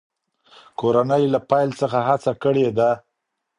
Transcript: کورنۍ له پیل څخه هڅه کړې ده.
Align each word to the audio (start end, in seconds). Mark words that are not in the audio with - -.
کورنۍ 0.79 1.23
له 1.33 1.39
پیل 1.49 1.69
څخه 1.81 1.97
هڅه 2.07 2.31
کړې 2.43 2.67
ده. 2.77 2.91